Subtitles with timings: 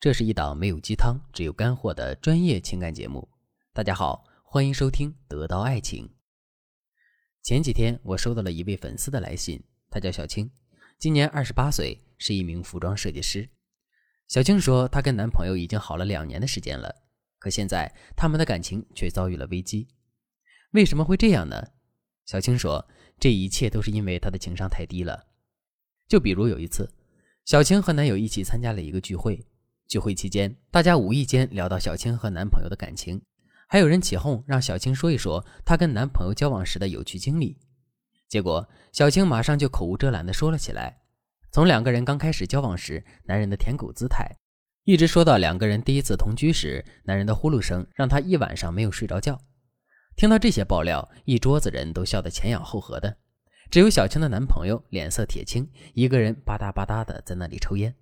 [0.00, 3.28] 这是一档没有鸡汤，只有干货的专业情感节目。
[3.74, 6.06] 大家好，欢迎收听《得到爱情》。
[7.42, 10.50] 前几天我收到了一位粉丝的来信，她叫小青，
[10.98, 13.46] 今年二十八岁，是一名服装设计师。
[14.26, 17.02] 小青说，她跟男朋友已经好了两年的时间了，
[17.38, 19.86] 可现在他们的感情却遭遇了危机。
[20.70, 21.62] 为什么会这样呢？
[22.24, 22.88] 小青说，
[23.18, 25.26] 这一切都是因为她的情商太低了。
[26.08, 26.90] 就比如有一次，
[27.44, 29.44] 小青和男友一起参加了一个聚会。
[29.90, 33.20] 聚会期间，大家无意间聊到小青和男朋友的感情，
[33.66, 37.58] 还有人起哄让小青说一说她跟男朋友交往时的有趣经历。
[38.28, 40.96] 结果，小青马上就口无遮拦地说了起来，
[41.50, 44.24] 从两个人刚开始交往时男人的舔狗姿态，
[44.84, 49.40] 一直说到两个人第一次同居时男人的呼噜声，让她一晚上没有睡着觉。
[50.14, 53.16] 听到这些爆料，一桌子人都笑得前仰后合的，
[53.68, 57.92] 只有小青的男朋友脸色铁青，一个人吧嗒吧嗒的在那里抽烟。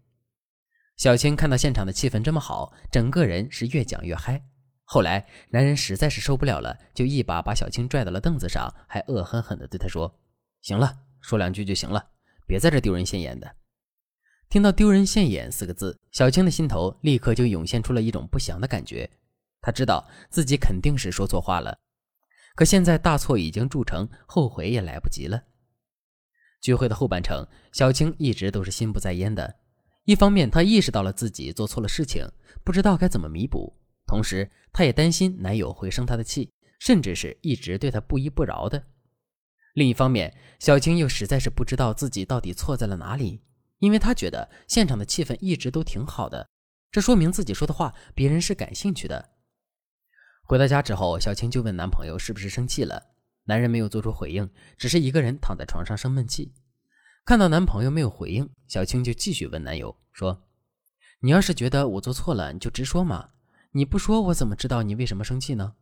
[0.99, 4.43] 小青看到现场的气氛这么好，整个人是越讲越嗨。
[4.83, 10.13] 后来，男人实在是受不了了，就一把把小青拽到了凳子上，还恶狠狠地对她说
[10.61, 12.05] ：“行了，说两句就行了，
[12.49, 13.55] 别在这丢人现眼的。”
[14.51, 19.09] 听到“丢人现眼”四个字，小青的心头立刻就涌现出了一种不祥的感觉。
[19.61, 21.79] 她知道自己肯定是说错话了，
[22.57, 25.45] 可现在大错已经铸成，后悔也来不及了。
[26.61, 29.61] 聚会的后半程，小青一直都是心不在焉的。
[30.09, 32.27] 一方面，她意识到了自己做错了事情，
[32.65, 38.83] 不知道该怎么弥补；同时，她也担心男友会生她的气，甚至是一直对她不依不饶的。
[39.75, 43.43] 另一方面，小青又实在是不知道自己到底错在了哪里，
[43.81, 46.49] 因为她觉得现场的气氛一直都挺好的，
[46.91, 49.33] 这说明自己说的话别人是感兴趣的。
[50.43, 53.09] 回到家之后，小青就问男朋友是不是生气了，
[53.45, 54.49] 男人没有做出回应，
[54.79, 56.55] 只是一个人躺在床上生闷气。
[57.29, 60.45] 看到男朋友没有回应，小青就继续问男友说
[61.21, 63.29] ：“你要是觉得我做错了，你就直说嘛。
[63.73, 65.75] 你不说，我怎么知道你为什么生气呢？”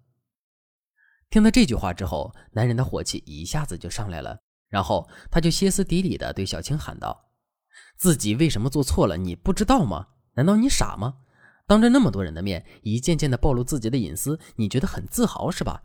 [1.30, 7.31] 听到这句话之后，男人的火气一下子就上来了，然后他就歇斯底里的对小青喊道
[7.97, 10.09] ：“自己为什么做错了，你不知道吗？
[10.34, 11.19] 难道你傻吗？
[11.65, 15.84] 当着那么多人的面，一件件的暴露自己的隐私，你觉得很自豪是吧？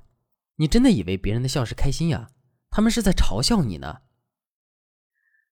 [0.55, 2.31] 你真的以为别人的笑是开心呀？
[2.71, 3.99] 他们是在嘲笑你呢。”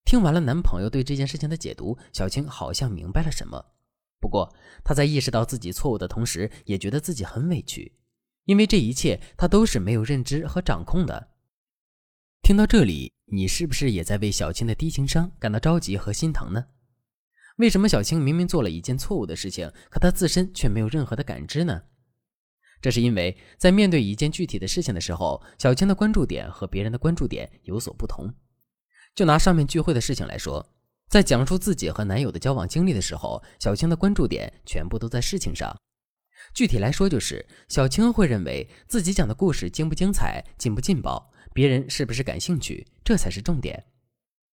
[0.10, 3.64] 听完了男朋友对这件事情的解读，小青好像明白了什么。
[4.20, 4.52] 不过，
[4.84, 7.94] 她在意识到自己错误的同时，也觉得自己很委屈，
[8.46, 11.28] 因为这一切她都是没有认知和掌控的。
[12.42, 16.66] 听到这里，你是不是也在为小青的低情商感到着急和心疼呢？
[17.58, 21.84] 为什么小青明明做了一件错误的事情，可她自身却没有任何的感知呢？
[22.82, 28.34] 这是因为在面对一件具体的事情的时候，小青的关注点和别人的关注点有所不同。
[29.20, 30.66] 就拿上面聚会的事情来说，
[31.10, 35.78] 在讲述自己和男友的交往经历的时候，小青的关注点全部都在事情上。
[36.54, 43.88] 具体来说，就是小青会认为自己讲的故事精不精彩、劲不劲爆，别人是不是感兴趣，这才是重点。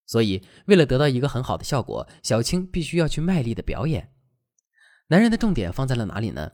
[0.05, 4.15] 所以，为了得到一个很好的效果，小青必须要去卖力的表演。
[5.07, 6.51] 男人的重点放在了哪里呢？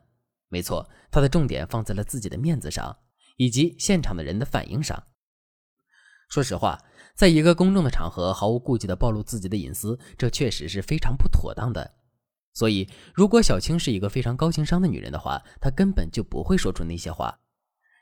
[0.51, 2.99] 没错，他的重点放在了自己的面子上，
[3.39, 5.03] 以及现场的人的反应上。
[6.29, 6.79] 说实话。
[7.15, 11.95] 在一个公众的场合毫无顾忌地暴露自己的隐私，这确实是非常不妥当的。
[12.55, 17.39] 所以，如果小青是一个非常高情商的女人的话，她根本就不会说出那些话。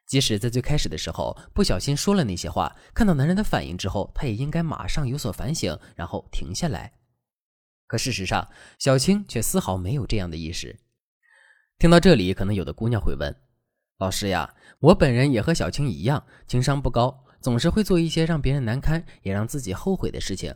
[0.06, 6.92] 即使在最开始的时候不小心说了那些话，看到男人的反应之后，她也应该马上有所反省，然后停下来。
[7.86, 8.48] 可事实上，
[8.78, 10.80] 小青却丝毫没有这样的意识。
[11.78, 13.34] 听到这里，可能有的姑娘会问
[13.98, 20.54] ：“老师呀，我本人也和小青一样，情商不高。”总是会做一些让别人难堪也让自己后悔的事情，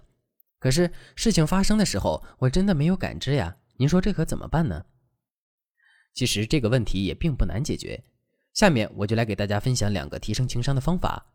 [0.59, 3.57] 可是事情发生的时候，我真的没有感知呀。
[3.77, 4.85] 您说这可怎么办呢？
[6.13, 8.05] 其实这个问题也并不难解决，
[8.53, 11.27] 下面我就来给大家分享两个提升情商的方法。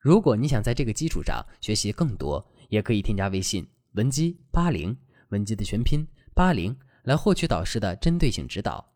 [0.00, 4.96] 如果你想在这个基础上学习更多，也可以添加微信文姬八零，
[5.30, 8.92] 文姬的全拼八零，来获取导师的针对性指导。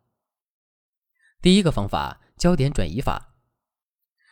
[1.41, 3.32] 第一个方法，焦点转移法。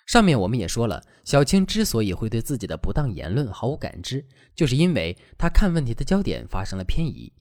[0.05, 4.25] 上面我们也说了，小青之所以会对自己的不当言论毫无感知，
[4.55, 7.31] 就是因为她看问题的焦点发生了偏移。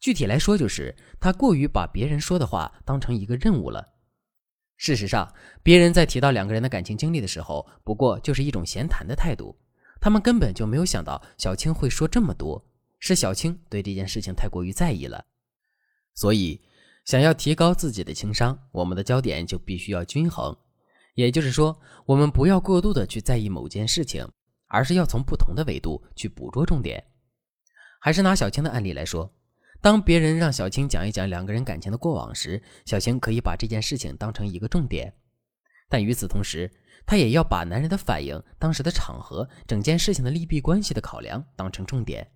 [0.00, 3.94] 具体来说，就是她过于把别人说的话当成一个任务了。
[4.76, 9.58] 事实上，别人在提到两个人的感情经历的时候，不过就是一种闲谈的态度。
[10.00, 12.64] 他们根本就没有想到小青会说这么多，
[13.00, 15.24] 是小青对这件事情太过于在意了。
[16.14, 16.60] 所以，
[17.04, 20.56] 想要提高自己的情商，我们的焦点就必须要均衡。
[21.18, 21.76] 也就是说，
[22.06, 24.24] 我们不要过度的去在意某件事情，
[24.68, 27.04] 而是要从不同的维度去捕捉重点。
[28.00, 29.28] 还是拿小青的案例来说，
[29.80, 35.12] 当别人让小青讲一讲两个人感情的过往时，小青可以把这件事情当成一个重点，
[35.88, 36.70] 但与此同时，
[37.04, 42.30] 她也要把男人的反应、当时的场合、整件事情的利弊关系的考量当成重点。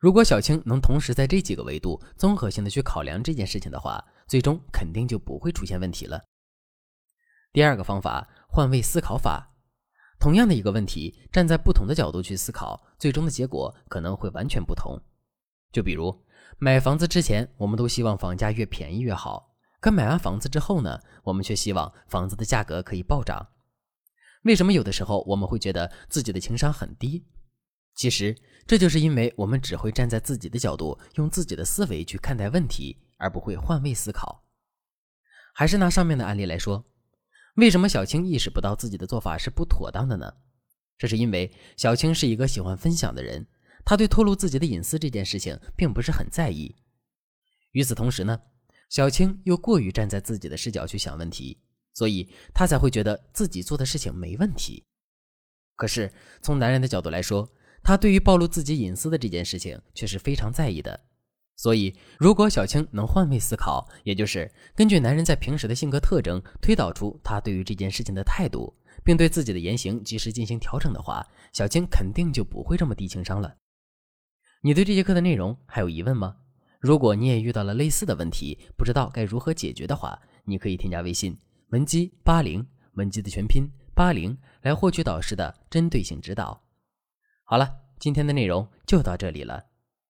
[0.00, 6.20] 如果小青能同时在这几个维度综合性的去考量这件事情的话，最终肯定就不会出现问题了。
[7.52, 9.54] 第二个方法，换位思考法。
[10.20, 15.00] 同样的一个问题，站在不同的角度去思考，最终的结果可能会完全不同。
[15.72, 16.24] 就比如
[16.58, 23.46] 买房子之前，我们都希望房价越便宜越好，可买完房子之后呢，我们却希望房子的价格可以暴涨。
[24.42, 27.26] 为什么有的时候我们会觉得自己的情商很低？
[27.94, 28.36] 其实
[28.66, 34.44] 这就是因为我们只会站在自己的角度，用自己的思维去看待问题，而不会换位思考。
[35.54, 36.84] 还是拿上面的案例来说，
[37.58, 40.32] 为什么小青意识不到自己的做法是不妥当的呢？
[40.96, 43.44] 这是因为小青是一个喜欢分享的人。
[43.84, 46.76] 他对透露自己的隐私这件事情并不是很在意。
[47.72, 48.40] 与此同时呢，
[48.88, 51.60] 小青又过于站在自己的视角去想问题，
[51.94, 54.84] 所以他才会觉得自己做的事情没问题。
[55.74, 57.50] 可是从男人的角度来说，
[57.82, 61.07] 他对于暴露自己隐私的这件事情却是非常在意的。
[61.58, 68.72] 所以，如果小青能换位思考，也就是根据男人在平时的性格特征推导出他对于这件事情的态度，
[69.04, 73.52] 并对自己的言行及时进行调整的话，小青肯定就不会这么低情商了。
[74.62, 76.36] 你对这节课的内容还有疑问吗？
[76.78, 81.36] 如果你也遇到了类似的问题，不知道该如何解决的话，你可以添加微信
[81.70, 86.62] 文姬八零，文姬的全拼八零，来获取导师的针对性指导。
[87.42, 87.68] 好了，
[87.98, 89.60] 今天的内容就到这里了。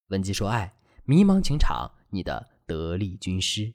[0.09, 0.71] 文姬说爱，
[1.11, 3.73] 迷茫情场，你的得力军师。